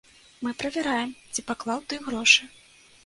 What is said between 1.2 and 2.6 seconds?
ці паклаў ты грошы.